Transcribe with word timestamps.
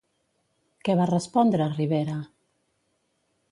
Què 0.87 0.95
va 1.01 1.07
respondre, 1.11 1.69
Rivera? 1.75 2.17